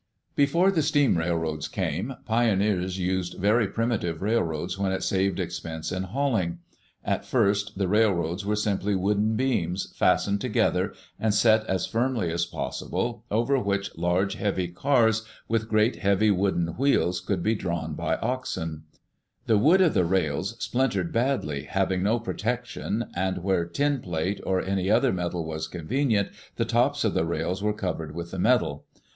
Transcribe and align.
Before 0.35 0.71
the 0.71 0.81
steam 0.81 1.15
railroads 1.15 1.67
came, 1.67 2.15
pioneers 2.25 2.97
used 2.97 3.35
very 3.37 3.67
primitive 3.67 4.19
railroads, 4.19 4.79
when 4.79 4.91
it 4.91 5.03
saved 5.03 5.39
expense 5.39 5.91
in 5.91 6.01
hauling. 6.01 6.57
At 7.05 7.23
first 7.23 7.77
the 7.77 7.87
railroads 7.87 8.43
were 8.43 8.55
simply 8.55 8.95
wooden 8.95 9.35
beams, 9.35 9.93
fastened 9.95 10.41
together, 10.41 10.95
and 11.19 11.35
set 11.35 11.67
as 11.67 11.85
firmly 11.85 12.31
as 12.31 12.47
possible, 12.47 13.25
over 13.29 13.59
which 13.59 13.95
large, 13.95 14.33
heavy 14.33 14.69
cars, 14.69 15.23
with 15.47 15.69
great 15.69 15.97
heavy 15.97 16.31
wooden 16.31 16.69
wheels, 16.79 17.19
could 17.21 17.43
be 17.43 17.53
[x86] 17.53 17.57
Digitized 17.59 17.95
by 17.95 18.15
VjOOQ 18.15 18.15
IC 18.15 18.17
THE 18.17 18.17
BEGINNINGS 18.17 18.17
OF 18.17 18.17
CITIES 18.17 18.17
'drawn 18.17 18.17
by 18.17 18.33
oxen. 18.73 18.83
The 19.45 19.57
wood 19.59 19.81
of 19.81 19.93
the 19.93 20.05
rails 20.05 20.55
splintered 20.57 21.11
badly, 21.13 21.63
having 21.65 22.01
no 22.01 22.19
protection, 22.19 23.05
and 23.13 23.43
where 23.43 23.65
tin 23.65 23.99
plate 23.99 24.41
or 24.47 24.63
any 24.63 24.89
other 24.89 25.13
metal 25.13 25.45
was 25.45 25.67
convenient 25.67 26.29
the 26.55 26.65
tops 26.65 27.03
of 27.03 27.13
the 27.13 27.23
rails 27.27 27.61
were 27.61 27.71
covered 27.73 28.15
with 28.15 28.31
the 28.31 28.39
metal. 28.39 28.85